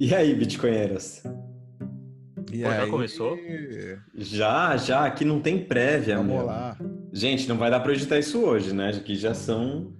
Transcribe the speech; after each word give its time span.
E 0.00 0.14
aí, 0.14 0.34
bitcoinheiros? 0.34 1.22
E 2.50 2.62
Pô, 2.62 2.70
já 2.70 2.82
aí, 2.84 2.90
começou? 2.90 3.38
Já, 4.14 4.76
já, 4.76 5.04
aqui 5.04 5.24
não 5.24 5.40
tem 5.40 5.62
prévia, 5.64 6.16
Vamos 6.16 6.32
meu. 6.34 6.46
lá. 6.46 6.76
Gente, 7.12 7.46
não 7.48 7.56
vai 7.58 7.70
dar 7.70 7.80
pra 7.80 7.92
editar 7.92 8.18
isso 8.18 8.40
hoje, 8.40 8.74
né? 8.74 8.90
Que 9.04 9.14
já 9.14 9.34
são. 9.34 9.92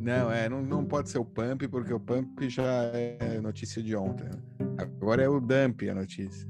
Não, 0.00 0.30
é, 0.30 0.48
não, 0.48 0.62
não 0.62 0.84
pode 0.84 1.10
ser 1.10 1.18
o 1.18 1.24
Pump, 1.24 1.66
porque 1.68 1.92
o 1.92 2.00
Pump 2.00 2.48
já 2.48 2.64
é 2.92 3.40
notícia 3.40 3.82
de 3.82 3.94
ontem. 3.96 4.24
né? 4.24 4.66
Agora 4.78 5.22
é 5.22 5.28
o 5.28 5.40
Dump 5.40 5.82
a 5.88 5.94
notícia. 5.94 6.48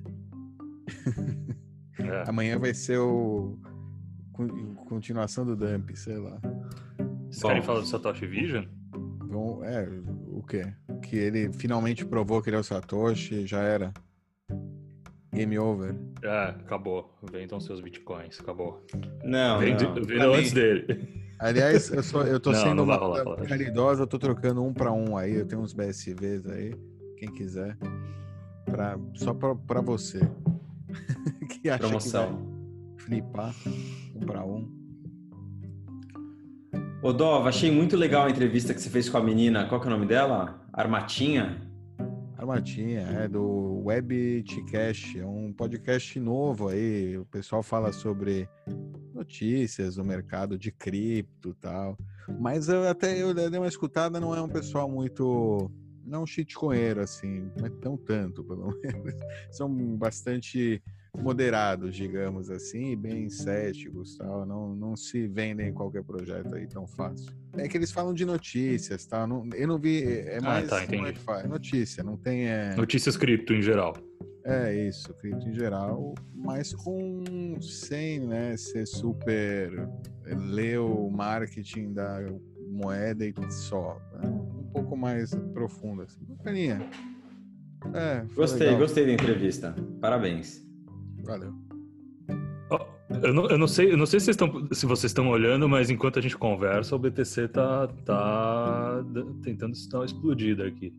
É. 1.98 2.24
Amanhã 2.28 2.58
vai 2.58 2.72
ser 2.74 2.98
o 2.98 3.58
con- 4.32 4.74
continuação 4.88 5.44
do 5.44 5.54
Dump, 5.56 5.90
sei 5.96 6.16
lá. 6.18 6.38
Vocês 7.28 7.42
Bom. 7.42 7.48
querem 7.48 7.62
falar 7.62 7.80
do 7.80 7.86
Satoshi 7.86 8.26
Vision? 8.26 8.64
Vão- 9.28 9.62
é, 9.64 9.86
o 10.28 10.42
quê? 10.42 10.72
Que 11.02 11.16
ele 11.16 11.52
finalmente 11.52 12.04
provou 12.04 12.42
que 12.42 12.48
ele 12.50 12.56
é 12.56 12.60
o 12.60 12.64
Satoshi, 12.64 13.46
já 13.46 13.60
era. 13.60 13.92
Game 15.32 15.58
over. 15.58 15.94
É, 16.22 16.44
acabou. 16.50 17.14
Vendam 17.30 17.60
seus 17.60 17.80
bitcoins, 17.80 18.40
acabou. 18.40 18.84
Não, 19.24 19.58
Vende- 19.58 19.84
não. 19.84 19.94
Vendam 19.94 20.34
antes 20.34 20.52
mim- 20.54 20.60
dele. 20.60 21.26
Aliás, 21.38 21.90
eu, 21.92 22.02
sou, 22.02 22.22
eu 22.22 22.40
tô 22.40 22.50
Não, 22.52 22.58
sendo 22.60 22.74
não 22.76 22.84
uma 22.84 22.96
rolar, 22.96 23.22
caridosa, 23.46 24.04
eu 24.04 24.06
tô 24.06 24.18
trocando 24.18 24.64
um 24.64 24.72
pra 24.72 24.90
um 24.90 25.18
aí, 25.18 25.34
eu 25.34 25.44
tenho 25.46 25.60
uns 25.60 25.74
BSVs 25.74 26.46
aí, 26.46 26.74
quem 27.18 27.30
quiser. 27.30 27.76
Pra, 28.64 28.98
só 29.14 29.34
pra, 29.34 29.54
pra 29.54 29.82
você. 29.82 30.20
que 31.60 31.68
acha 31.68 31.78
Promoção. 31.80 32.36
que 32.96 33.02
vai 33.02 33.20
flipar 33.20 33.54
um 34.14 34.20
pra 34.20 34.42
um. 34.44 34.85
Ô, 37.06 37.12
Dova, 37.12 37.50
achei 37.50 37.70
muito 37.70 37.96
legal 37.96 38.26
a 38.26 38.30
entrevista 38.30 38.74
que 38.74 38.80
você 38.80 38.90
fez 38.90 39.08
com 39.08 39.16
a 39.16 39.22
menina. 39.22 39.64
Qual 39.68 39.80
que 39.80 39.86
é 39.86 39.90
o 39.90 39.92
nome 39.92 40.06
dela? 40.06 40.60
Armatinha? 40.72 41.62
Armatinha, 42.36 43.02
é 43.02 43.28
do 43.28 43.80
Web 43.84 44.44
Cash, 44.68 45.14
é 45.14 45.24
um 45.24 45.52
podcast 45.52 46.18
novo 46.18 46.66
aí. 46.66 47.16
O 47.16 47.24
pessoal 47.24 47.62
fala 47.62 47.92
sobre 47.92 48.48
notícias 49.14 49.94
do 49.94 50.04
mercado 50.04 50.58
de 50.58 50.72
cripto 50.72 51.54
tal. 51.60 51.96
Mas 52.40 52.68
eu 52.68 52.88
até 52.88 53.22
eu 53.22 53.32
dei 53.32 53.56
uma 53.56 53.68
escutada, 53.68 54.18
não 54.18 54.34
é 54.34 54.42
um 54.42 54.48
pessoal 54.48 54.90
muito. 54.90 55.70
Não 56.04 56.26
shitcoinheiro, 56.26 57.02
assim, 57.02 57.48
não 57.56 57.66
é 57.66 57.70
tão 57.70 57.96
tanto, 57.96 58.42
pelo 58.42 58.66
menos. 58.82 59.14
São 59.52 59.72
bastante 59.96 60.82
moderados, 61.22 61.94
digamos 61.94 62.50
assim, 62.50 62.92
e 62.92 62.96
bem 62.96 63.28
céticos 63.28 64.16
tal. 64.16 64.46
Não, 64.46 64.74
não 64.74 64.96
se 64.96 65.26
vendem 65.26 65.68
em 65.68 65.72
qualquer 65.72 66.02
projeto 66.02 66.54
aí 66.54 66.66
tão 66.66 66.86
fácil. 66.86 67.32
É 67.56 67.68
que 67.68 67.76
eles 67.76 67.90
falam 67.90 68.12
de 68.12 68.24
notícias, 68.24 69.06
tá? 69.06 69.26
Não, 69.26 69.48
eu 69.54 69.66
não 69.66 69.78
vi. 69.78 70.04
É 70.04 70.40
mais 70.40 70.68
tá, 70.68 70.84
entendi. 70.84 71.02
Wi-Fi, 71.02 71.48
notícia, 71.48 72.04
não 72.04 72.16
tem. 72.16 72.48
É... 72.48 72.74
Notícias 72.76 73.16
cripto 73.16 73.52
em 73.52 73.62
geral. 73.62 73.96
É 74.44 74.72
isso, 74.86 75.12
cripto 75.14 75.48
em 75.48 75.52
geral, 75.52 76.14
mas 76.32 76.72
com 76.72 77.24
sem, 77.60 78.20
né, 78.20 78.56
ser 78.56 78.86
super 78.86 79.88
ler 80.24 80.78
o 80.78 81.10
marketing 81.10 81.92
da 81.92 82.20
moeda 82.68 83.26
e 83.26 83.34
só, 83.50 84.00
né? 84.12 84.28
um 84.28 84.70
pouco 84.72 84.96
mais 84.96 85.34
profundo 85.52 86.02
assim. 86.02 86.20
Bacaninha. 86.28 86.88
É, 87.94 88.24
Gostei, 88.34 88.66
legal. 88.66 88.80
gostei 88.80 89.06
da 89.06 89.12
entrevista. 89.12 89.74
Parabéns. 90.00 90.65
Valeu. 91.26 91.52
Eu 93.22 93.32
não, 93.32 93.48
eu 93.48 93.58
não 93.58 93.68
sei, 93.68 93.92
eu 93.92 93.96
não 93.96 94.04
sei 94.04 94.18
se, 94.18 94.26
vocês 94.26 94.34
estão, 94.34 94.68
se 94.72 94.84
vocês 94.84 95.10
estão 95.10 95.28
olhando, 95.28 95.68
mas 95.68 95.90
enquanto 95.90 96.18
a 96.18 96.22
gente 96.22 96.36
conversa, 96.36 96.94
o 96.96 96.98
BTC 96.98 97.48
tá, 97.48 97.88
tá 98.04 99.04
tentando 99.42 99.74
uma 99.94 100.04
explodida 100.04 100.66
aqui. 100.66 100.92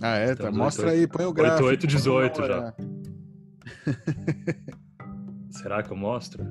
Ah, 0.00 0.16
é, 0.16 0.34
tá. 0.34 0.50
Mostra 0.50 0.88
88, 0.88 1.00
aí, 1.00 1.06
põe 1.06 1.24
o 1.24 1.32
gráfico. 1.32 1.68
88, 1.68 2.36
vamos 2.36 2.48
já. 2.48 2.58
olhar. 2.58 2.74
Será 5.50 5.82
que 5.82 5.92
eu 5.92 5.96
mostro? 5.96 6.44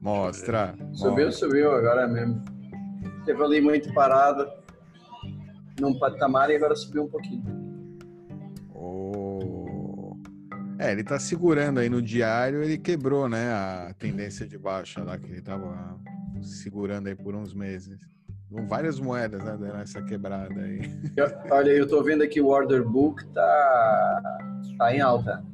Mostra. 0.00 0.74
Subiu, 0.92 1.26
mostra. 1.26 1.48
subiu 1.48 1.72
agora 1.72 2.06
mesmo. 2.06 2.42
Teve 3.24 3.42
ali 3.42 3.60
muito 3.60 3.92
parado 3.94 4.46
num 5.80 5.98
patamar 5.98 6.50
e 6.50 6.56
agora 6.56 6.76
subiu 6.76 7.04
um 7.04 7.08
pouquinho. 7.08 7.59
É, 10.80 10.92
ele 10.92 11.04
tá 11.04 11.18
segurando 11.18 11.78
aí 11.78 11.90
no 11.90 12.00
diário, 12.00 12.62
ele 12.62 12.78
quebrou, 12.78 13.28
né, 13.28 13.52
a 13.52 13.94
tendência 13.98 14.46
de 14.46 14.56
baixa 14.56 15.04
lá 15.04 15.18
que 15.18 15.26
ele 15.30 15.42
tava 15.42 16.00
segurando 16.40 17.06
aí 17.08 17.14
por 17.14 17.34
uns 17.34 17.52
meses. 17.52 18.00
Com 18.50 18.66
várias 18.66 18.98
moedas, 18.98 19.44
né, 19.44 19.82
essa 19.82 20.00
quebrada 20.00 20.58
aí. 20.58 20.80
Olha, 21.50 21.68
eu 21.70 21.86
tô 21.86 22.02
vendo 22.02 22.22
aqui 22.22 22.40
o 22.40 22.46
order 22.46 22.82
book 22.82 23.22
tá, 23.26 24.38
tá 24.78 24.94
em 24.96 25.00
alta. 25.02 25.44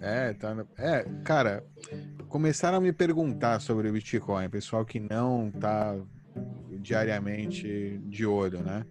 É, 0.00 0.32
tá. 0.32 0.52
no- 0.56 0.66
É, 0.76 1.04
cara, 1.22 1.64
começaram 2.28 2.78
a 2.78 2.80
me 2.80 2.92
perguntar 2.92 3.60
sobre 3.60 3.88
o 3.88 3.92
Bitcoin, 3.92 4.50
pessoal 4.50 4.84
que 4.84 4.98
não 4.98 5.52
tá 5.52 5.94
diariamente 6.80 7.98
de 8.08 8.26
olho, 8.26 8.60
né? 8.60 8.84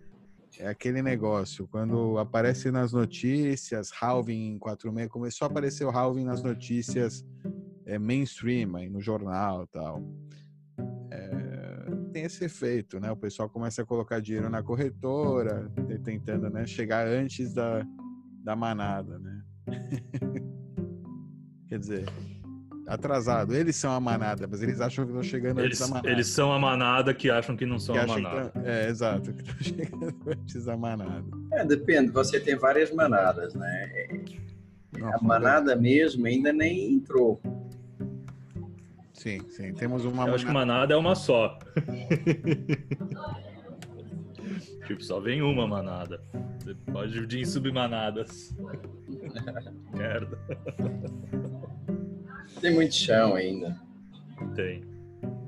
É 0.60 0.68
aquele 0.68 1.02
negócio, 1.02 1.68
quando 1.68 2.18
aparece 2.18 2.72
nas 2.72 2.92
notícias, 2.92 3.92
halving 4.00 4.54
em 4.54 4.60
46, 4.60 5.10
começou 5.10 5.46
a 5.48 5.50
aparecer 5.52 5.86
o 5.86 5.90
halving 5.90 6.26
nas 6.26 6.44
notícias 6.44 7.26
é, 7.86 7.98
mainstream, 7.98 8.76
aí 8.76 8.90
no 8.90 9.02
jornal 9.02 9.66
tal. 9.68 10.04
É, 11.12 11.86
tem 12.14 12.24
esse 12.24 12.44
efeito, 12.44 13.00
né? 13.00 13.12
O 13.12 13.16
pessoal 13.16 13.50
começa 13.50 13.82
a 13.82 13.86
colocar 13.86 14.20
dinheiro 14.20 14.50
na 14.50 14.62
corretora, 14.62 15.72
te- 15.88 16.00
tentando 16.00 16.50
né, 16.50 16.66
chegar 16.66 17.08
antes 17.08 17.54
da, 17.54 17.86
da 18.44 18.56
manada, 18.56 19.18
né? 19.20 19.44
Quer 21.68 21.80
dizer, 21.80 22.06
atrasado. 22.94 23.56
Eles 23.56 23.76
são 23.76 23.92
a 23.92 24.00
manada, 24.00 24.48
mas 24.50 24.62
eles 24.62 24.80
acham 24.82 25.06
que 25.06 25.12
estão 25.12 25.24
chegando 25.24 25.60
Eles, 25.60 25.80
antes 25.80 25.80
da 25.80 25.88
manada. 25.96 26.10
eles 26.12 26.28
são 26.28 26.52
a 26.54 26.60
manada 26.60 27.14
que 27.14 27.30
acham 27.30 27.56
que 27.56 27.66
não 27.66 27.80
são 27.80 27.96
Que 27.96 28.02
a 28.02 28.06
que 28.06 28.22
manada. 28.22 28.50
tão- 28.50 28.66
É, 28.66 28.90
exato, 28.90 29.34
que 29.34 29.42
estão 29.42 29.56
chegando 29.62 30.16
antes 30.28 30.66
da 30.66 30.78
manada. 30.78 31.24
É, 31.54 31.66
depende, 31.66 32.12
você 32.12 32.40
tem 32.40 32.56
várias 32.56 32.92
manadas, 32.92 33.54
né? 33.56 33.92
Não, 34.98 35.14
A 35.16 35.22
manada 35.22 35.76
mesmo 35.76 36.26
ainda 36.26 36.52
nem 36.52 36.94
entrou. 36.94 37.42
Sim, 39.14 39.40
sim. 39.50 39.74
Temos 39.74 40.04
uma 40.04 40.28
Eu 40.28 40.36
acho 40.36 40.46
que 40.46 40.52
manada. 40.52 40.74
manada 40.74 40.94
é 40.94 40.98
uma 40.98 41.16
só. 41.16 41.58
tipo, 44.88 45.04
só 45.04 45.20
vem 45.20 45.42
uma 45.42 45.68
manada. 45.68 46.22
Você 46.60 46.76
pode 46.92 47.14
dividir 47.14 47.42
em 47.42 47.46
submanadas. 47.46 48.56
Merda. 49.94 50.38
Tem 52.60 52.74
muito 52.74 52.94
chão 52.96 53.36
ainda. 53.36 53.76
Tem. 54.56 54.84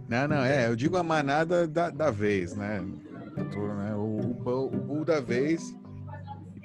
Não, 0.10 0.28
não, 0.28 0.44
é. 0.44 0.68
Eu 0.68 0.76
digo 0.76 0.98
a 0.98 1.04
manada 1.04 1.68
da, 1.68 1.90
da 1.90 2.12
vez, 2.12 2.56
né? 2.56 2.82
Né, 2.82 3.96
O, 3.96 4.20
o, 4.20 4.34
bull- 4.34 4.68
o 4.68 4.78
bull 4.78 5.06
da 5.06 5.20
vez 5.20 5.74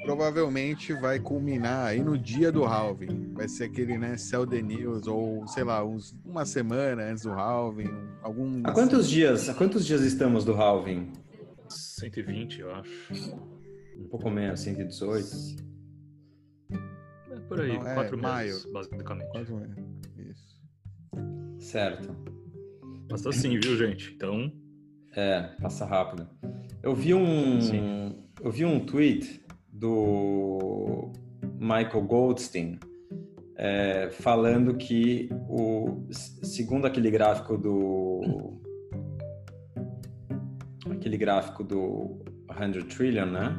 provavelmente 0.05 0.93
vai 0.94 1.19
culminar 1.19 1.87
aí 1.87 2.03
no 2.03 2.16
dia 2.19 2.50
do 2.53 2.65
halving. 2.65 3.33
Vai 3.34 3.49
ser 3.49 3.65
aquele, 3.65 3.97
né, 3.99 4.16
Sell 4.16 4.47
the 4.47 4.61
News, 4.62 5.06
ou 5.06 5.47
sei 5.49 5.65
lá, 5.65 5.84
uns, 5.84 6.15
uma 6.25 6.45
semana 6.45 7.03
antes 7.05 7.25
do 7.25 7.33
halving. 7.33 7.91
Algum. 8.22 8.62
Há 8.65 8.72
quantos 8.72 9.09
dias? 9.09 9.49
Há 9.49 9.55
quantos 9.55 9.84
dias 9.87 10.03
estamos 10.03 10.45
do 10.45 10.53
halving? 10.55 11.12
120, 11.69 12.60
eu 12.60 12.75
acho. 12.75 13.34
Um 13.99 14.09
pouco 14.09 14.31
menos, 14.31 14.60
118. 14.60 15.27
É 17.31 17.41
por 17.49 17.60
aí, 17.60 17.78
Não, 17.78 17.87
é 17.89 17.95
quatro 17.95 18.19
maio. 18.19 18.49
meses, 18.55 18.72
basicamente. 18.72 19.31
Quanto 19.33 19.59
é? 19.59 19.88
Certo. 21.69 22.17
Mas 23.11 23.21
tá 23.21 23.29
assim, 23.29 23.59
viu, 23.61 23.77
gente? 23.77 24.15
Então, 24.15 24.51
É, 25.15 25.42
passa 25.60 25.84
rápido. 25.84 26.27
Eu 26.83 26.95
vi 26.95 27.13
um, 27.13 27.60
Sim. 27.60 28.16
eu 28.42 28.51
vi 28.51 28.65
um 28.65 28.81
tweet 28.81 29.45
do 29.71 31.13
Michael 31.60 32.03
Goldstein 32.07 32.78
é, 33.57 34.09
falando 34.10 34.78
que 34.78 35.28
o 35.47 36.07
segundo 36.10 36.87
aquele 36.87 37.10
gráfico 37.10 37.59
do 37.59 38.59
aquele 40.91 41.19
gráfico 41.19 41.63
do 41.63 42.25
100 42.51 42.84
trillion, 42.84 43.27
né? 43.27 43.59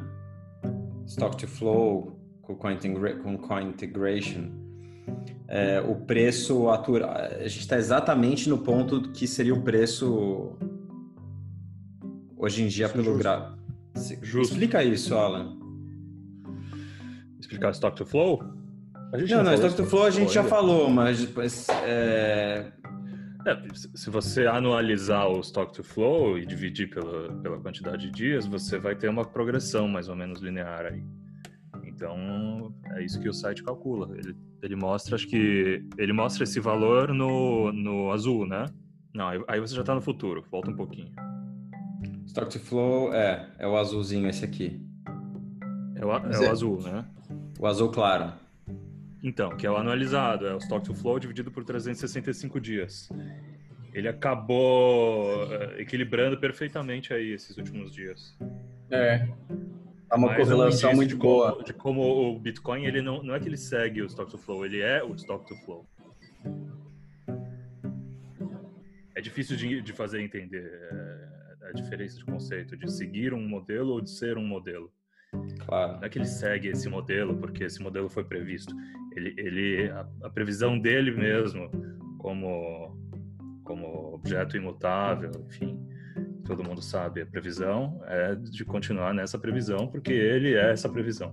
Stock 1.06 1.36
to 1.36 1.46
flow 1.46 2.18
com 2.42 2.56
coin, 2.56 2.76
com 3.22 3.38
coin 3.38 3.68
integration. 3.68 4.59
É, 5.52 5.80
o 5.80 5.96
preço 5.96 6.68
atura, 6.70 7.10
a 7.40 7.48
gente 7.48 7.60
está 7.60 7.76
exatamente 7.76 8.48
no 8.48 8.58
ponto 8.58 9.10
que 9.10 9.26
seria 9.26 9.52
o 9.52 9.62
preço 9.62 10.56
hoje 12.36 12.62
em 12.62 12.68
dia 12.68 12.86
é 12.86 12.88
pelo. 12.88 13.18
Justo. 14.22 14.52
Explica 14.54 14.84
isso, 14.84 15.14
Alan. 15.16 15.58
explicar 17.40 17.70
stock 17.72 17.96
to 17.96 18.06
flow? 18.06 18.42
A 19.12 19.18
gente 19.18 19.30
Não, 19.30 19.38
não, 19.38 19.44
falou 19.50 19.66
Stock 19.66 19.76
to 19.82 19.84
Flow 19.90 20.04
a 20.04 20.10
gente 20.10 20.32
já 20.32 20.44
falou, 20.44 20.88
mas 20.88 21.26
é, 21.84 22.70
É, 23.44 23.56
se- 23.74 23.90
se 23.92 24.08
você 24.10 24.46
anualizar 24.46 25.26
o 25.28 25.40
stock 25.40 25.72
to 25.74 25.82
flow 25.82 26.38
e 26.38 26.46
dividir 26.46 26.88
pela, 26.90 27.32
pela 27.42 27.58
quantidade 27.58 28.06
de 28.06 28.12
dias, 28.12 28.46
você 28.46 28.78
vai 28.78 28.94
ter 28.94 29.08
uma 29.08 29.24
progressão 29.24 29.88
mais 29.88 30.08
ou 30.08 30.14
menos 30.14 30.40
linear 30.40 30.86
aí. 30.86 31.02
Então 32.00 32.72
é 32.96 33.04
isso 33.04 33.20
que 33.20 33.28
o 33.28 33.34
site 33.34 33.62
calcula. 33.62 34.16
Ele, 34.16 34.34
ele 34.62 34.74
mostra, 34.74 35.16
acho 35.16 35.28
que 35.28 35.84
ele 35.98 36.14
mostra 36.14 36.44
esse 36.44 36.58
valor 36.58 37.12
no, 37.12 37.70
no 37.72 38.10
azul, 38.10 38.46
né? 38.46 38.64
Não, 39.12 39.28
aí 39.46 39.60
você 39.60 39.74
já 39.74 39.82
está 39.82 39.94
no 39.94 40.00
futuro. 40.00 40.42
Volta 40.50 40.70
um 40.70 40.74
pouquinho. 40.76 41.12
Stock 42.24 42.50
to 42.50 42.58
flow 42.58 43.12
é, 43.12 43.50
é 43.58 43.68
o 43.68 43.76
azulzinho 43.76 44.30
esse 44.30 44.42
aqui. 44.42 44.80
É 45.94 46.06
o, 46.06 46.10
é 46.10 46.48
o 46.48 46.50
azul, 46.50 46.80
né? 46.80 47.04
O 47.58 47.66
azul 47.66 47.90
claro. 47.90 48.32
Então, 49.22 49.54
que 49.54 49.66
é 49.66 49.70
o 49.70 49.76
anualizado, 49.76 50.46
é 50.46 50.54
o 50.54 50.58
stock 50.58 50.82
to 50.82 50.94
flow 50.94 51.18
dividido 51.18 51.50
por 51.50 51.64
365 51.64 52.58
dias. 52.58 53.10
Ele 53.92 54.08
acabou 54.08 55.44
uh, 55.44 55.78
equilibrando 55.78 56.38
perfeitamente 56.38 57.12
aí 57.12 57.32
esses 57.32 57.58
últimos 57.58 57.92
dias. 57.92 58.34
É. 58.90 59.28
Há 60.10 60.16
uma 60.16 60.28
Mas 60.28 60.36
correlação 60.38 60.90
um 60.92 60.96
muito 60.96 61.16
boa. 61.16 61.52
Como, 61.52 61.64
de 61.64 61.72
como 61.72 62.02
o 62.02 62.38
Bitcoin, 62.38 62.84
ele 62.84 63.00
não, 63.00 63.22
não 63.22 63.34
é 63.34 63.38
que 63.38 63.48
ele 63.48 63.56
segue 63.56 64.02
o 64.02 64.06
stock 64.06 64.30
to 64.30 64.36
flow, 64.36 64.66
ele 64.66 64.80
é 64.80 65.02
o 65.04 65.14
stock 65.14 65.46
to 65.46 65.54
flow. 65.64 65.88
É 69.14 69.20
difícil 69.20 69.56
de, 69.56 69.80
de 69.80 69.92
fazer 69.92 70.20
entender 70.20 70.64
é, 70.64 71.68
a 71.68 71.72
diferença 71.72 72.16
de 72.16 72.24
conceito 72.24 72.76
de 72.76 72.90
seguir 72.90 73.32
um 73.32 73.48
modelo 73.48 73.92
ou 73.92 74.00
de 74.00 74.10
ser 74.10 74.36
um 74.36 74.44
modelo. 74.44 74.92
Claro. 75.64 75.98
Não 75.98 76.04
é 76.04 76.08
que 76.08 76.18
ele 76.18 76.26
segue 76.26 76.68
esse 76.68 76.88
modelo 76.88 77.36
porque 77.36 77.62
esse 77.62 77.80
modelo 77.80 78.08
foi 78.08 78.24
previsto. 78.24 78.74
Ele, 79.14 79.34
ele 79.38 79.90
a, 79.90 80.08
a 80.24 80.30
previsão 80.30 80.76
dele 80.76 81.12
mesmo, 81.12 81.70
como 82.18 82.98
como 83.62 84.14
objeto 84.14 84.56
imutável, 84.56 85.30
enfim, 85.46 85.78
todo 86.50 86.64
mundo 86.64 86.82
sabe, 86.82 87.22
a 87.22 87.26
previsão 87.26 88.02
é 88.06 88.34
de 88.34 88.64
continuar 88.64 89.14
nessa 89.14 89.38
previsão 89.38 89.86
porque 89.86 90.12
ele 90.12 90.54
é 90.54 90.72
essa 90.72 90.88
previsão. 90.88 91.32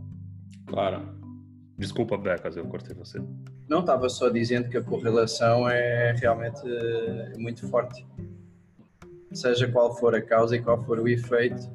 Claro. 0.68 1.18
Desculpa, 1.76 2.16
Becas, 2.18 2.56
eu 2.56 2.66
cortei 2.66 2.96
você. 2.96 3.20
Não 3.68 3.80
estava 3.80 4.10
só 4.10 4.30
dizendo 4.30 4.70
que 4.70 4.78
a 4.78 4.84
correlação 4.84 5.68
é 5.68 6.14
realmente 6.14 6.62
eh, 6.66 7.34
muito 7.38 7.68
forte. 7.68 8.06
Seja 9.34 9.68
qual 9.68 9.96
for 9.96 10.14
a 10.14 10.22
causa 10.22 10.56
e 10.56 10.62
qual 10.62 10.84
for 10.86 11.00
o 11.00 11.08
efeito, 11.08 11.68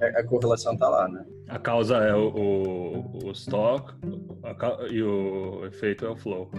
a, 0.00 0.22
correlação 0.22 0.74
está 0.74 0.88
lá, 0.88 1.08
né? 1.08 1.24
A 1.48 1.58
causa 1.58 1.96
é 1.96 2.14
o, 2.14 2.28
o, 2.28 3.26
o 3.26 3.32
stock 3.32 3.92
a 4.42 4.86
e 4.88 5.02
o 5.02 5.66
efeito 5.66 6.06
é 6.06 6.10
o 6.10 6.16
flow. 6.16 6.50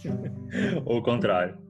Ou 0.84 0.98
o 0.98 1.02
contrário. 1.02 1.63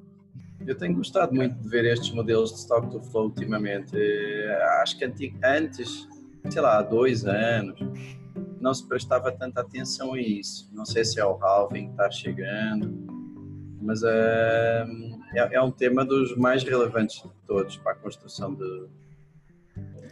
Eu 0.66 0.74
tenho 0.76 0.94
gostado 0.94 1.34
muito 1.34 1.54
de 1.60 1.68
ver 1.68 1.84
estes 1.84 2.10
modelos 2.12 2.52
de 2.52 2.58
stock 2.60 2.90
to 2.90 3.02
flow 3.02 3.24
ultimamente. 3.24 3.92
Eh, 3.94 4.62
Acho 4.82 4.98
que 4.98 5.04
antes, 5.44 6.08
sei 6.48 6.62
lá, 6.62 6.78
há 6.78 6.82
dois 6.82 7.26
anos, 7.26 7.78
não 8.60 8.72
se 8.72 8.86
prestava 8.86 9.30
tanta 9.30 9.60
atenção 9.60 10.14
a 10.14 10.20
isso. 10.20 10.70
Não 10.72 10.86
sei 10.86 11.04
se 11.04 11.20
é 11.20 11.24
o 11.24 11.36
halving 11.42 11.86
que 11.86 11.90
está 11.92 12.10
chegando, 12.10 12.90
mas 13.80 14.02
eh, 14.02 14.86
é, 15.34 15.56
é 15.56 15.62
um 15.62 15.70
tema 15.70 16.04
dos 16.04 16.34
mais 16.36 16.64
relevantes 16.64 17.22
de 17.22 17.30
todos 17.46 17.76
para 17.76 17.92
a 17.92 17.96
construção 17.96 18.54
de. 18.54 18.86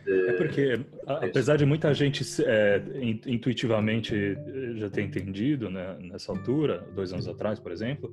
É 0.05 0.33
porque, 0.33 0.81
a- 1.07 1.25
apesar 1.27 1.57
de 1.57 1.65
muita 1.65 1.95
gente 1.95 2.25
é, 2.45 2.83
in- 3.01 3.21
intuitivamente 3.27 4.15
eh, 4.15 4.73
já 4.77 4.91
ter 4.91 5.03
entendido 5.03 5.71
né, 5.71 5.97
nessa 6.01 6.33
altura, 6.33 6.81
dois 6.95 7.13
anos 7.13 7.29
atrás, 7.29 7.61
por 7.61 7.71
exemplo, 7.71 8.13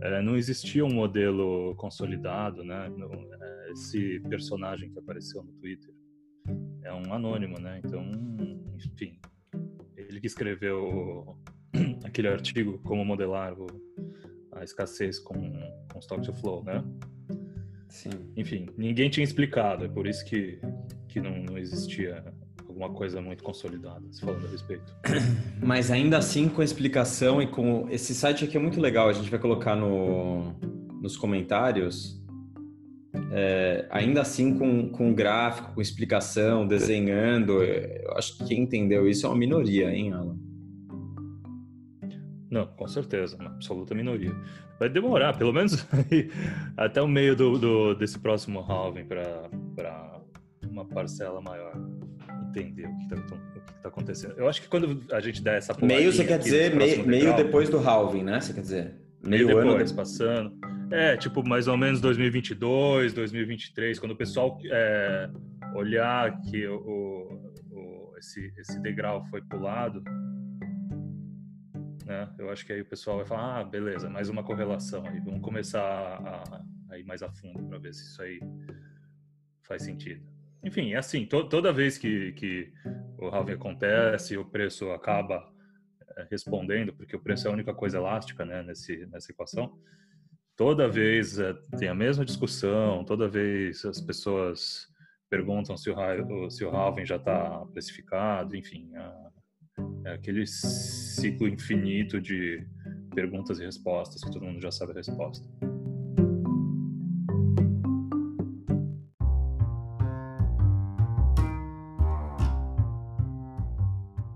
eh, 0.00 0.22
não 0.22 0.36
existia 0.36 0.84
um 0.84 0.92
modelo 0.92 1.74
consolidado, 1.76 2.64
né? 2.64 2.90
Eh, 3.40 3.72
esse 3.72 4.20
personagem 4.20 4.90
que 4.90 4.98
apareceu 4.98 5.42
no 5.42 5.52
Twitter 5.52 5.92
é 6.82 6.92
um 6.94 7.12
anônimo, 7.12 7.60
né? 7.60 7.80
Então, 7.84 8.02
enfim, 8.76 9.18
ele 9.96 10.20
que 10.20 10.26
escreveu 10.26 11.36
aquele 12.04 12.28
artigo 12.28 12.78
como 12.84 13.04
modelar 13.04 13.54
a 14.52 14.64
escassez 14.64 15.18
com, 15.18 15.34
com 15.92 15.98
stock 15.98 16.22
to 16.24 16.32
flow, 16.32 16.64
né? 16.64 16.82
Sim. 17.88 18.10
Enfim, 18.36 18.68
ninguém 18.76 19.08
tinha 19.08 19.24
explicado, 19.24 19.84
é 19.84 19.88
por 19.88 20.06
isso 20.06 20.24
que, 20.24 20.58
que 21.08 21.20
não, 21.20 21.42
não 21.42 21.58
existia 21.58 22.22
alguma 22.68 22.90
coisa 22.90 23.20
muito 23.20 23.42
consolidada 23.42 24.04
se 24.10 24.20
falando 24.20 24.46
a 24.46 24.50
respeito. 24.50 24.94
Mas 25.62 25.90
ainda 25.90 26.18
assim, 26.18 26.48
com 26.48 26.60
a 26.60 26.64
explicação 26.64 27.42
e 27.42 27.46
com. 27.46 27.88
Esse 27.90 28.14
site 28.14 28.44
aqui 28.44 28.56
é 28.56 28.60
muito 28.60 28.80
legal, 28.80 29.08
a 29.08 29.12
gente 29.12 29.30
vai 29.30 29.38
colocar 29.38 29.74
no, 29.74 30.52
nos 31.00 31.16
comentários. 31.16 32.16
É, 33.32 33.86
ainda 33.90 34.20
assim, 34.20 34.56
com, 34.58 34.90
com 34.90 35.12
gráfico, 35.12 35.74
com 35.74 35.80
explicação, 35.80 36.66
desenhando. 36.66 37.62
Eu 37.62 38.12
acho 38.16 38.36
que 38.38 38.44
quem 38.44 38.62
entendeu 38.62 39.08
isso 39.08 39.26
é 39.26 39.28
uma 39.28 39.36
minoria, 39.36 39.90
hein, 39.90 40.12
Alan? 40.12 40.47
Não, 42.50 42.66
com 42.66 42.86
certeza, 42.88 43.36
uma 43.36 43.50
absoluta 43.50 43.94
minoria. 43.94 44.34
Vai 44.78 44.88
demorar, 44.88 45.36
pelo 45.36 45.52
menos 45.52 45.86
até 46.76 47.02
o 47.02 47.08
meio 47.08 47.34
do, 47.36 47.58
do- 47.58 47.94
desse 47.94 48.18
próximo 48.18 48.60
halving 48.60 49.04
para 49.04 49.50
uma 50.70 50.84
parcela 50.84 51.40
maior 51.40 51.72
entender 52.48 52.86
o 52.86 52.96
que 52.98 53.14
está 53.74 53.88
acontecendo. 53.88 54.34
Eu 54.38 54.48
acho 54.48 54.62
que 54.62 54.68
quando 54.68 55.02
a 55.12 55.20
gente 55.20 55.42
der 55.42 55.58
essa 55.58 55.74
Meio, 55.82 56.12
você 56.12 56.24
quer 56.24 56.38
dizer, 56.38 56.74
meio, 56.74 57.06
meio 57.06 57.36
depois 57.36 57.68
do 57.68 57.78
halving, 57.78 58.22
né? 58.22 58.40
Você 58.40 58.52
quer 58.54 58.60
dizer? 58.62 58.94
meio 59.22 59.46
Meio 59.46 59.58
ano 59.58 59.70
depois, 59.72 59.90
depois. 59.90 60.08
passando. 60.10 60.52
É, 60.90 61.16
tipo, 61.18 61.46
mais 61.46 61.68
ou 61.68 61.76
menos 61.76 62.00
2022, 62.00 63.12
2023, 63.12 63.98
quando 63.98 64.12
o 64.12 64.16
pessoal 64.16 64.58
é, 64.70 65.28
olhar 65.74 66.40
que 66.42 66.66
o- 66.66 67.38
o- 67.70 68.14
esse, 68.18 68.52
esse 68.58 68.80
degrau 68.80 69.22
foi 69.30 69.42
pulado, 69.42 70.02
né? 72.08 72.34
Eu 72.38 72.50
acho 72.50 72.64
que 72.64 72.72
aí 72.72 72.80
o 72.80 72.86
pessoal 72.88 73.18
vai 73.18 73.26
falar, 73.26 73.60
ah, 73.60 73.64
beleza, 73.64 74.08
mais 74.08 74.30
uma 74.30 74.42
correlação 74.42 75.06
aí, 75.06 75.20
vamos 75.20 75.42
começar 75.42 75.82
a, 75.82 76.64
a 76.90 76.98
ir 76.98 77.04
mais 77.04 77.22
a 77.22 77.30
fundo 77.30 77.62
para 77.68 77.76
ver 77.78 77.92
se 77.92 78.02
isso 78.04 78.22
aí 78.22 78.40
faz 79.62 79.82
sentido. 79.82 80.26
Enfim, 80.64 80.94
é 80.94 80.96
assim, 80.96 81.26
to- 81.26 81.48
toda 81.48 81.70
vez 81.72 81.98
que, 81.98 82.32
que 82.32 82.72
o 83.18 83.26
halving 83.26 83.52
acontece, 83.52 84.36
o 84.38 84.44
preço 84.44 84.90
acaba 84.90 85.52
eh, 86.16 86.26
respondendo, 86.30 86.94
porque 86.94 87.14
o 87.14 87.20
preço 87.20 87.46
é 87.46 87.50
a 87.50 87.52
única 87.54 87.74
coisa 87.74 87.98
elástica 87.98 88.44
né, 88.44 88.62
nesse, 88.62 89.06
nessa 89.06 89.30
equação. 89.30 89.78
Toda 90.56 90.88
vez 90.88 91.38
eh, 91.38 91.52
tem 91.78 91.88
a 91.88 91.94
mesma 91.94 92.24
discussão, 92.24 93.04
toda 93.04 93.28
vez 93.28 93.84
as 93.84 94.00
pessoas 94.00 94.88
perguntam 95.28 95.76
se 95.76 95.90
o- 95.90 96.50
se 96.50 96.64
o 96.64 96.70
halving 96.70 97.04
já 97.04 97.16
está 97.16 97.64
precificado, 97.66 98.56
enfim, 98.56 98.90
a- 98.96 99.30
é 100.04 100.12
aquele 100.14 100.46
ciclo 100.46 101.48
infinito 101.48 102.20
de 102.20 102.64
perguntas 103.14 103.58
e 103.58 103.64
respostas 103.64 104.22
que 104.22 104.30
todo 104.30 104.44
mundo 104.44 104.60
já 104.60 104.70
sabe 104.70 104.92
a 104.92 104.94
resposta. 104.96 105.46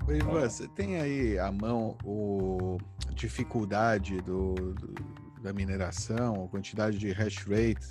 Ivan, 0.09 0.49
você 0.49 0.69
tem 0.69 1.00
aí 1.00 1.38
à 1.38 1.50
mão 1.50 1.97
o 2.04 2.78
a 3.09 3.12
dificuldade 3.12 4.16
do, 4.23 4.54
do- 4.54 4.95
da 5.42 5.52
mineração, 5.52 6.45
a 6.45 6.49
quantidade 6.49 6.99
de 6.99 7.11
hash 7.12 7.38
rate? 7.49 7.87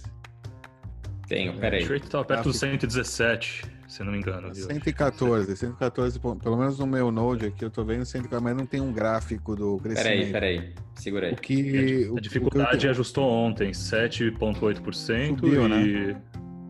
Tenho, 1.28 1.58
peraí. 1.60 1.84
O 1.84 1.90
rate 1.90 2.06
estava 2.06 2.24
perto 2.24 2.44
do 2.44 2.54
117, 2.54 3.64
se 3.92 4.04
não 4.04 4.12
me 4.12 4.18
engano. 4.20 4.54
viu? 4.54 4.66
114, 4.66 5.56
114, 5.58 6.20
pon- 6.20 6.36
pelo 6.38 6.58
menos 6.58 6.80
no 6.80 6.88
meu 6.88 7.12
node 7.12 7.46
aqui 7.48 7.64
eu 7.66 7.70
tô 7.70 7.84
vendo 7.84 8.06
114, 8.06 8.44
mas 8.44 8.56
não 8.56 8.66
tem 8.66 8.80
um 8.82 8.92
gráfico 8.92 9.56
do 9.56 9.78
crescimento. 9.78 10.32
Peraí, 10.32 10.60
peraí. 10.62 10.74
Segura 10.96 11.28
aí. 11.28 11.34
O 11.34 11.36
que, 11.38 12.08
o- 12.10 12.12
A 12.12 12.18
o 12.18 12.22
dificuldade 12.22 12.78
que 12.80 12.86
eu- 12.88 12.92
ajustou 12.92 13.30
ontem, 13.30 13.74
7,8% 13.74 15.40
Subiu, 15.40 15.68
né? 15.68 15.82
e 15.84 16.16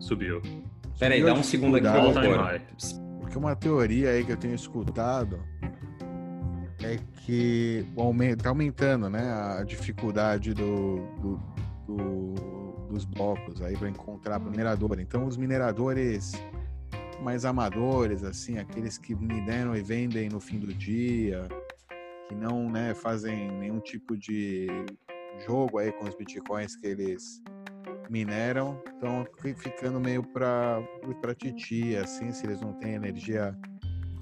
subiu. 0.00 0.42
Peraí, 0.98 1.18
subiu 1.20 1.32
dá 1.34 1.38
a 1.38 1.40
um 1.40 1.42
segundo 1.42 1.76
aqui 1.76 1.86
pôr. 1.88 2.36
high. 2.38 2.60
Porque 3.20 3.38
uma 3.38 3.54
teoria 3.56 4.10
aí 4.10 4.24
que 4.24 4.32
eu 4.32 4.36
tenho 4.36 4.54
escutado 4.54 5.38
é 6.82 6.98
que 7.24 7.86
o 7.94 8.02
aumen- 8.02 8.36
tá 8.36 8.48
aumentando, 8.48 9.08
né, 9.08 9.32
a 9.58 9.62
dificuldade 9.62 10.52
do, 10.52 10.96
do- 11.20 11.40
do- 11.86 12.86
dos 12.90 13.04
blocos 13.04 13.62
aí 13.62 13.76
para 13.76 13.88
encontrar 13.88 14.38
minerador. 14.40 14.98
Então 15.00 15.24
os 15.26 15.36
mineradores 15.36 16.32
mais 17.20 17.44
amadores, 17.44 18.24
assim, 18.24 18.58
aqueles 18.58 18.98
que 18.98 19.14
mineram 19.14 19.76
e 19.76 19.82
vendem 19.82 20.28
no 20.28 20.40
fim 20.40 20.58
do 20.58 20.72
dia, 20.72 21.48
que 22.28 22.34
não, 22.34 22.70
né, 22.70 22.94
fazem 22.94 23.50
nenhum 23.52 23.80
tipo 23.80 24.16
de 24.16 24.66
jogo 25.46 25.78
aí 25.78 25.92
com 25.92 26.04
os 26.04 26.14
bitcoins 26.14 26.76
que 26.76 26.86
eles 26.86 27.42
mineram, 28.10 28.80
estão 28.86 29.26
ficando 29.56 29.98
meio 30.00 30.22
para 30.22 30.82
para 31.20 31.34
titi, 31.34 31.96
assim, 31.96 32.32
se 32.32 32.46
eles 32.46 32.60
não 32.60 32.72
têm 32.74 32.94
energia 32.94 33.56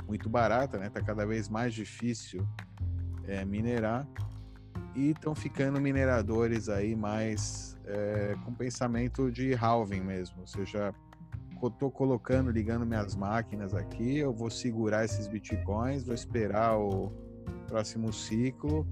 muito 0.06 0.28
barata, 0.28 0.78
né? 0.78 0.88
Tá 0.88 1.00
cada 1.00 1.26
vez 1.26 1.48
mais 1.48 1.74
difícil 1.74 2.46
é, 3.26 3.44
minerar 3.44 4.06
e 4.94 5.10
estão 5.10 5.34
ficando 5.34 5.80
mineradores 5.80 6.68
aí 6.68 6.96
mais 6.96 7.78
é, 7.84 8.34
com 8.44 8.52
pensamento 8.54 9.30
de 9.30 9.54
halving 9.54 10.00
mesmo, 10.00 10.40
ou 10.40 10.46
seja, 10.46 10.92
tô 11.68 11.90
colocando, 11.90 12.50
ligando 12.50 12.86
minhas 12.86 13.16
máquinas 13.16 13.74
aqui, 13.74 14.18
eu 14.18 14.32
vou 14.32 14.48
segurar 14.48 15.04
esses 15.04 15.26
bitcoins, 15.26 16.04
vou 16.04 16.14
esperar 16.14 16.78
o 16.78 17.12
próximo 17.66 18.12
ciclo, 18.12 18.86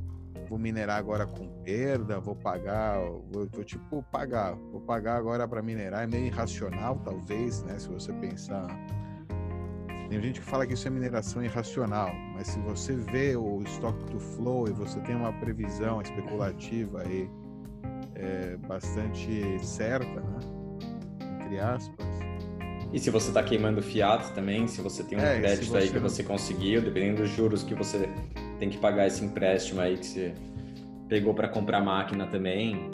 vou 0.48 0.58
minerar 0.58 0.98
agora 0.98 1.24
com 1.24 1.46
perda, 1.62 2.18
vou 2.18 2.34
pagar, 2.34 2.98
vou, 3.30 3.48
vou 3.50 3.64
tipo 3.64 4.02
pagar, 4.10 4.54
vou 4.72 4.80
pagar 4.80 5.16
agora 5.16 5.46
para 5.46 5.62
minerar, 5.62 6.02
é 6.02 6.06
meio 6.06 6.26
irracional 6.26 7.00
talvez, 7.04 7.62
né, 7.62 7.78
se 7.78 7.88
você 7.88 8.12
pensar. 8.12 8.66
Tem 10.08 10.20
gente 10.20 10.40
que 10.40 10.46
fala 10.46 10.66
que 10.66 10.72
isso 10.74 10.88
é 10.88 10.90
mineração 10.90 11.44
irracional, 11.44 12.10
mas 12.34 12.48
se 12.48 12.58
você 12.60 12.96
vê 12.96 13.36
o 13.36 13.62
stock 13.62 14.04
to 14.06 14.18
flow 14.18 14.66
e 14.66 14.72
você 14.72 14.98
tem 15.00 15.14
uma 15.14 15.32
previsão 15.34 16.00
especulativa 16.00 17.02
aí 17.02 17.30
é, 18.14 18.56
bastante 18.56 19.64
certa, 19.64 20.20
né? 20.20 20.58
entre 21.48 21.60
aspas. 21.60 22.17
E 22.92 22.98
se 22.98 23.10
você 23.10 23.28
está 23.28 23.42
queimando 23.42 23.82
fiat 23.82 24.32
também, 24.32 24.66
se 24.66 24.80
você 24.80 25.02
tem 25.02 25.18
um 25.18 25.20
é, 25.20 25.38
crédito 25.38 25.76
aí 25.76 25.88
que 25.88 25.98
você 25.98 26.22
conseguiu, 26.22 26.80
dependendo 26.80 27.22
dos 27.22 27.30
juros 27.30 27.62
que 27.62 27.74
você 27.74 28.08
tem 28.58 28.70
que 28.70 28.78
pagar 28.78 29.06
esse 29.06 29.24
empréstimo 29.24 29.80
aí 29.80 29.98
que 29.98 30.06
você 30.06 30.34
pegou 31.08 31.34
para 31.34 31.48
comprar 31.48 31.80
máquina 31.80 32.26
também. 32.26 32.90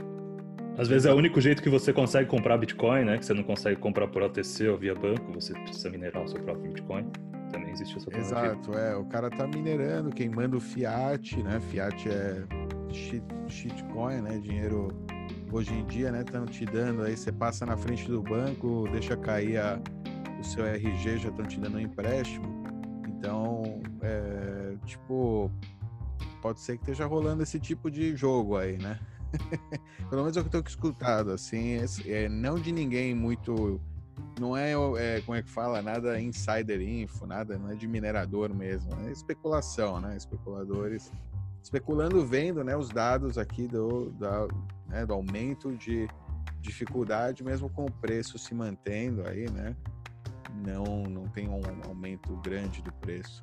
Às 0.76 0.88
vezes 0.88 1.06
é 1.06 1.12
o 1.12 1.16
único 1.16 1.40
jeito 1.40 1.62
que 1.62 1.68
você 1.68 1.92
consegue 1.92 2.28
comprar 2.28 2.58
Bitcoin, 2.58 3.04
né? 3.04 3.18
Que 3.18 3.24
você 3.24 3.34
não 3.34 3.44
consegue 3.44 3.76
comprar 3.76 4.08
por 4.08 4.22
OTC 4.22 4.68
ou 4.68 4.76
via 4.76 4.94
banco, 4.94 5.32
você 5.32 5.52
precisa 5.52 5.88
minerar 5.88 6.24
o 6.24 6.28
seu 6.28 6.40
próprio 6.40 6.72
Bitcoin. 6.72 7.06
Também 7.52 7.70
existe 7.70 7.96
essa 7.96 8.16
Exato, 8.16 8.76
é. 8.76 8.96
O 8.96 9.04
cara 9.04 9.30
tá 9.30 9.46
minerando, 9.46 10.10
queimando 10.10 10.60
fiat, 10.60 11.40
né? 11.40 11.60
Fiat 11.70 12.08
é 12.08 12.42
shit, 12.92 13.24
shitcoin, 13.48 14.22
né? 14.22 14.40
Dinheiro 14.42 14.88
hoje 15.54 15.72
em 15.72 15.86
dia, 15.86 16.10
né, 16.10 16.22
estão 16.22 16.44
te 16.44 16.66
dando 16.66 17.02
aí, 17.02 17.16
você 17.16 17.30
passa 17.30 17.64
na 17.64 17.76
frente 17.76 18.08
do 18.08 18.20
banco, 18.20 18.88
deixa 18.90 19.16
cair 19.16 19.58
a, 19.58 19.80
o 20.40 20.42
seu 20.42 20.66
RG, 20.66 21.18
já 21.18 21.28
estão 21.28 21.46
te 21.46 21.60
dando 21.60 21.76
um 21.76 21.80
empréstimo. 21.80 22.64
Então, 23.06 23.62
é, 24.02 24.74
tipo, 24.84 25.48
pode 26.42 26.58
ser 26.58 26.76
que 26.76 26.82
esteja 26.82 27.06
rolando 27.06 27.44
esse 27.44 27.60
tipo 27.60 27.88
de 27.88 28.16
jogo 28.16 28.56
aí, 28.56 28.76
né? 28.78 28.98
Pelo 30.10 30.22
menos 30.22 30.36
é 30.36 30.40
o 30.40 30.42
que 30.42 30.48
eu 30.48 30.62
tenho 30.62 30.64
escutado, 30.66 31.30
assim, 31.30 31.78
é, 32.04 32.28
não 32.28 32.56
de 32.56 32.72
ninguém 32.72 33.14
muito. 33.14 33.80
Não 34.40 34.56
é, 34.56 34.72
é, 34.72 35.20
como 35.20 35.38
é 35.38 35.42
que 35.42 35.50
fala, 35.50 35.80
nada 35.80 36.20
insider 36.20 36.80
info, 36.80 37.26
nada, 37.26 37.56
não 37.56 37.70
é 37.70 37.76
de 37.76 37.86
minerador 37.86 38.52
mesmo, 38.52 38.90
é 39.06 39.12
especulação, 39.12 40.00
né? 40.00 40.16
Especuladores 40.16 41.12
especulando, 41.64 42.24
vendo 42.26 42.62
né, 42.62 42.76
os 42.76 42.90
dados 42.90 43.38
aqui 43.38 43.66
do, 43.66 44.10
da, 44.10 44.46
né, 44.86 45.06
do 45.06 45.14
aumento 45.14 45.74
de 45.74 46.06
dificuldade, 46.60 47.42
mesmo 47.42 47.70
com 47.70 47.86
o 47.86 47.90
preço 47.90 48.38
se 48.38 48.54
mantendo 48.54 49.26
aí, 49.26 49.50
né? 49.50 49.74
Não, 50.64 51.02
não 51.04 51.26
tem 51.26 51.48
um 51.48 51.60
aumento 51.86 52.36
grande 52.36 52.82
do 52.82 52.92
preço 52.92 53.42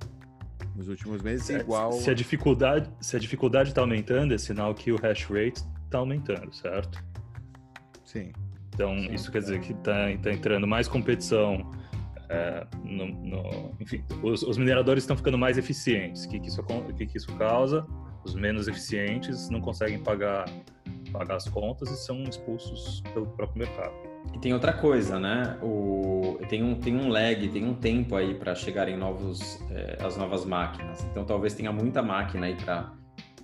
nos 0.76 0.88
últimos 0.88 1.22
meses, 1.22 1.48
se, 1.48 1.54
igual... 1.54 1.92
Se 1.94 2.10
a 2.10 2.14
dificuldade 2.14 2.90
se 3.02 3.16
a 3.16 3.20
dificuldade 3.20 3.70
está 3.70 3.82
aumentando, 3.82 4.34
é 4.34 4.38
sinal 4.38 4.74
que 4.74 4.92
o 4.92 4.96
hash 4.98 5.26
rate 5.26 5.64
está 5.86 5.98
aumentando, 5.98 6.54
certo? 6.54 7.04
Sim. 8.06 8.32
Então, 8.74 8.98
Sim, 8.98 9.14
isso 9.14 9.32
quer 9.32 9.40
dizer 9.40 9.60
que 9.60 9.74
está 9.74 10.16
tá 10.22 10.32
entrando 10.32 10.66
mais 10.66 10.88
competição 10.88 11.72
é, 12.30 12.66
no, 12.86 13.08
no, 13.08 13.76
enfim, 13.80 14.04
os, 14.24 14.42
os, 14.44 14.58
mineradores 14.58 15.04
estão 15.04 15.18
ficando 15.18 15.38
mais 15.38 15.58
eficientes. 15.58 16.24
O 16.24 16.30
que, 16.30 16.40
que, 16.40 16.48
isso, 16.48 16.64
que, 16.96 17.06
que 17.06 17.18
isso 17.18 17.36
causa? 17.36 17.86
Os 18.24 18.36
menos 18.36 18.68
eficientes 18.68 19.50
não 19.50 19.62
conseguem 19.62 20.00
pagar, 20.00 20.46
pagar 21.12 21.36
as 21.36 21.48
contas 21.48 21.90
e 21.90 21.98
são 21.98 22.24
expulsos 22.24 23.02
pelo 23.14 23.28
próprio 23.28 23.60
mercado. 23.60 23.94
E 24.34 24.40
tem 24.40 24.54
outra 24.54 24.74
coisa, 24.74 25.20
né? 25.20 25.58
O, 25.62 26.40
tem, 26.48 26.64
um, 26.64 26.76
tem 26.76 26.96
um 26.96 27.10
lag, 27.10 27.48
tem 27.50 27.66
um 27.66 27.74
tempo 27.74 28.16
aí 28.16 28.34
para 28.34 28.54
chegarem 28.54 28.96
novos, 28.96 29.60
é, 29.72 29.98
as 30.06 30.16
novas 30.16 30.46
máquinas. 30.46 31.04
Então 31.06 31.26
talvez 31.26 31.54
tenha 31.54 31.72
muita 31.72 32.02
máquina 32.02 32.46
aí 32.46 32.56
para 32.56 32.94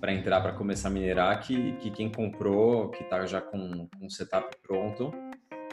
para 0.00 0.12
entrar 0.12 0.40
para 0.40 0.52
começar 0.52 0.88
a 0.88 0.90
minerar 0.90 1.40
que, 1.40 1.72
que 1.72 1.90
quem 1.90 2.08
comprou, 2.08 2.88
que 2.90 3.02
está 3.02 3.26
já 3.26 3.40
com, 3.40 3.88
o 4.00 4.10
setup 4.10 4.56
pronto, 4.62 5.12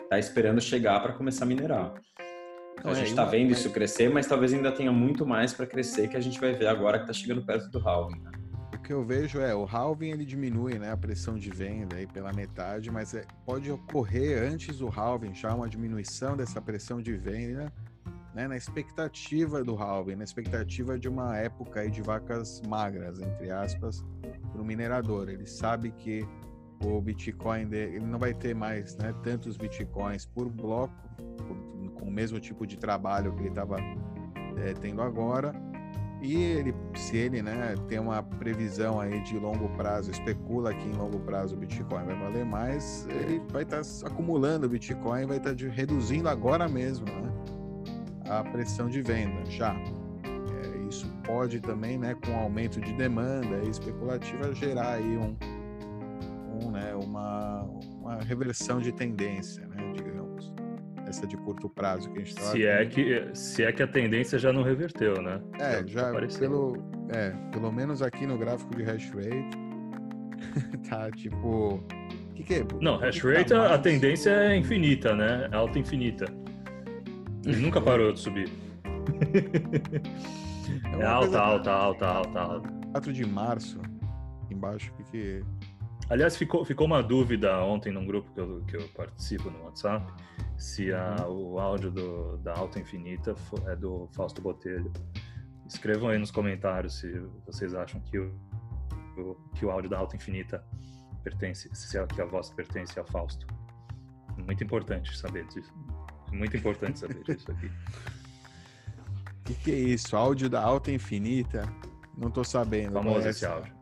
está 0.02 0.18
esperando 0.18 0.60
chegar 0.60 1.00
para 1.02 1.14
começar 1.14 1.46
a 1.46 1.48
minerar. 1.48 1.94
Então, 2.80 2.92
a 2.92 2.96
gente 2.96 3.10
está 3.10 3.26
vendo 3.26 3.52
isso 3.52 3.72
crescer, 3.72 4.10
mas 4.10 4.28
talvez 4.28 4.54
ainda 4.54 4.72
tenha 4.72 4.92
muito 4.92 5.26
mais 5.26 5.54
para 5.54 5.66
crescer 5.66 6.08
que 6.08 6.18
a 6.18 6.20
gente 6.20 6.40
vai 6.40 6.54
ver 6.54 6.68
agora 6.68 7.00
que 7.00 7.06
está 7.06 7.14
chegando 7.14 7.44
perto 7.46 7.70
do 7.70 7.80
halving. 7.80 8.20
Né? 8.20 8.32
Que 8.86 8.94
eu 8.94 9.04
vejo 9.04 9.40
é 9.40 9.54
o 9.56 9.66
halving 9.66 10.12
ele 10.12 10.24
diminui 10.24 10.78
né, 10.78 10.92
a 10.92 10.98
pressão 10.98 11.40
de 11.40 11.50
venda 11.50 11.96
aí 11.96 12.06
pela 12.06 12.32
metade, 12.32 12.92
mas 12.92 13.16
é, 13.16 13.26
pode 13.44 13.72
ocorrer 13.72 14.44
antes 14.44 14.78
do 14.78 14.88
halving 14.88 15.34
já 15.34 15.56
uma 15.56 15.68
diminuição 15.68 16.38
dessa 16.38 16.62
pressão 16.62 17.02
de 17.02 17.18
venda 17.18 17.74
né, 18.36 18.48
na 18.48 18.56
expectativa 18.56 19.64
do 19.64 19.76
halving, 19.76 20.16
na 20.16 20.24
expectativa 20.24 21.00
de 21.00 21.10
uma 21.10 21.36
época 21.36 21.80
aí 21.80 21.90
de 21.90 22.04
vacas 22.04 22.62
magras, 22.68 23.20
entre 23.20 23.50
aspas, 23.50 24.06
para 24.52 24.62
o 24.62 24.66
minerador. 24.66 25.30
Ele 25.30 25.48
sabe 25.48 25.92
que 25.92 26.28
o 26.84 27.02
Bitcoin 27.02 27.68
dele, 27.68 27.96
ele 27.96 28.06
não 28.06 28.20
vai 28.20 28.36
ter 28.36 28.54
mais 28.54 28.96
né, 28.98 29.16
tantos 29.24 29.58
Bitcoins 29.58 30.28
por 30.28 30.48
bloco, 30.48 30.94
com 31.96 32.06
o 32.06 32.12
mesmo 32.12 32.40
tipo 32.40 32.68
de 32.68 32.78
trabalho 32.78 33.34
que 33.34 33.40
ele 33.40 33.50
estava 33.50 33.78
é, 34.58 34.74
tendo 34.80 35.02
agora, 35.02 35.54
e 36.22 36.36
ele, 36.36 36.74
se 36.96 37.18
ele 37.18 37.42
né, 37.42 37.76
tem 37.88 38.00
uma 38.00 38.24
previsão 38.24 39.00
aí 39.00 39.22
de 39.22 39.38
longo 39.38 39.70
prazo, 39.70 40.12
especula 40.12 40.74
que 40.74 40.88
em 40.88 40.94
longo 40.94 41.20
prazo 41.20 41.56
o 41.56 41.58
Bitcoin 41.58 42.06
vai 42.06 42.16
valer 42.16 42.46
mais, 42.46 43.08
ele 43.10 43.42
vai 43.52 43.64
estar 43.64 43.82
tá 43.82 44.08
acumulando 44.08 44.68
Bitcoin, 44.68 45.26
vai 45.26 45.38
estar 45.38 45.56
tá 45.56 45.66
reduzindo 45.70 46.30
agora 46.30 46.68
mesmo 46.68 47.06
né, 47.06 47.32
a 48.30 48.44
pressão 48.44 48.90
de 48.90 49.02
venda 49.02 49.46
já. 49.50 49.76
É, 49.76 50.78
isso 50.90 51.08
pode 51.24 51.60
também, 51.60 51.98
né, 51.98 52.16
com 52.26 52.34
aumento 52.36 52.80
de 52.80 52.94
demanda 52.94 53.60
especulativa, 53.70 54.54
gerar 54.54 54.94
aí 54.94 55.18
um, 55.18 55.36
um, 56.62 56.72
né, 56.72 56.96
uma, 56.96 57.64
uma 58.00 58.16
reversão 58.16 58.80
de 58.80 58.92
tendência, 58.92 59.68
né, 59.68 59.94
digamos 59.94 60.05
essa 61.16 61.28
de 61.28 61.38
curto 61.38 61.70
prazo 61.70 62.10
que 62.12 62.18
a 62.18 62.20
gente 62.20 62.30
estava 62.30 62.52
se 62.52 62.66
é 62.66 62.86
que 62.86 63.30
se 63.34 63.64
é 63.64 63.72
que 63.72 63.82
a 63.82 63.88
tendência 63.88 64.38
já 64.38 64.52
não 64.52 64.64
reverteu 64.64 65.22
né 65.22 65.42
é 65.60 65.88
já, 65.88 66.12
já 66.14 66.40
pelo 66.40 66.78
é 67.10 67.30
pelo 67.52 67.72
menos 67.72 68.02
aqui 68.02 68.28
no 68.28 68.38
gráfico 68.38 68.76
de 68.76 68.84
hash 68.84 69.12
rate 69.12 69.58
tá 70.90 71.10
tipo 71.12 71.84
que 72.36 72.44
que 72.44 72.54
é? 72.56 72.68
não 72.82 72.98
hash 72.98 73.22
rate 73.22 73.50
tá 73.50 73.62
a, 73.62 73.76
a 73.76 73.78
tendência 73.78 74.30
é 74.30 74.58
infinita 74.58 75.16
né 75.16 75.48
é 75.52 75.56
alta 75.56 75.80
infinita 75.80 76.26
ele 77.46 77.58
nunca 77.58 77.80
parou 77.82 78.12
de 78.12 78.20
subir 78.20 78.50
é, 80.94 81.00
é 81.00 81.06
alta, 81.06 81.40
alta, 81.40 81.72
alta, 81.72 82.08
alta, 82.08 82.40
alta. 82.40 82.70
4 82.92 83.14
de 83.14 83.26
março, 83.26 83.80
embaixo, 84.50 84.92
o 84.92 85.04
que, 85.04 85.12
que. 85.12 85.44
Aliás, 86.10 86.38
ficou, 86.38 86.64
ficou 86.64 86.86
uma 86.86 87.02
dúvida 87.02 87.58
ontem 87.64 87.92
num 87.92 88.06
grupo 88.06 88.32
que 88.32 88.40
eu, 88.40 88.64
que 88.66 88.78
eu 88.78 88.88
participo 88.90 89.50
no 89.50 89.64
WhatsApp 89.64 90.06
se 90.58 90.94
a, 90.94 91.28
uhum. 91.28 91.54
o 91.54 91.60
áudio 91.60 91.92
do, 91.92 92.38
da 92.38 92.56
Alta 92.56 92.80
Infinita 92.80 93.36
é 93.68 93.76
do 93.76 94.08
Fausto 94.14 94.42
Botelho. 94.42 94.92
Escrevam 95.68 96.10
aí 96.10 96.18
nos 96.18 96.32
comentários 96.32 97.00
se 97.00 97.12
vocês 97.46 97.74
acham 97.74 98.00
que 98.02 98.20
o, 98.20 98.36
que 99.56 99.66
o 99.66 99.72
áudio 99.72 99.90
da 99.90 99.98
Alta 99.98 100.16
Infinita 100.16 100.64
pertence, 101.24 101.70
se 101.74 101.98
a, 101.98 102.06
que 102.06 102.22
a 102.22 102.26
voz 102.26 102.52
pertence 102.52 103.00
a 103.00 103.04
Fausto. 103.04 103.48
Muito 104.38 104.64
importante 104.64 105.18
saber 105.18 105.46
disso. 105.48 105.74
Muito 106.32 106.56
importante 106.56 107.00
saber 107.00 107.24
disso 107.26 107.52
aqui. 107.52 107.68
O 107.68 109.44
que, 109.46 109.54
que, 109.56 109.72
é 109.72 109.76
isso? 109.76 110.16
Áudio 110.16 110.50
da 110.50 110.62
Alta 110.62 110.92
Infinita? 110.92 111.68
Não 112.18 112.32
tô 112.32 112.44
sabendo. 112.44 112.94
Famoso 112.94 113.28
esse 113.28 113.46
áudio. 113.46 113.75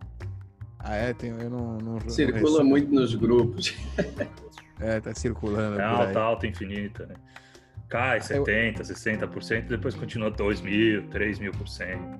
Ah, 0.83 0.95
é? 0.95 1.13
Tem, 1.13 1.29
eu 1.29 1.49
não, 1.49 1.77
não 1.77 2.09
Circula 2.09 2.59
não 2.59 2.69
muito 2.69 2.93
nos 2.93 3.15
grupos. 3.15 3.73
É, 4.79 4.99
tá 4.99 5.13
circulando. 5.13 5.79
É 5.79 5.83
alta, 5.83 6.19
alta, 6.19 6.47
infinita, 6.47 7.05
né? 7.05 7.15
Cai 7.87 8.19
70%, 8.19 8.79
eu... 8.79 9.29
60%, 9.29 9.67
depois 9.67 9.95
continua 9.95 10.29
2 10.29 10.61
mil, 10.61 11.07
3 11.09 11.39
mil 11.39 11.51
por 11.51 11.67
cento. 11.67 12.19